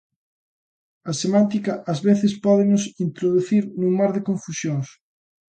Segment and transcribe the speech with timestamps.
[1.11, 4.87] A semántica ás veces pódenos introducir nun mar de confusións.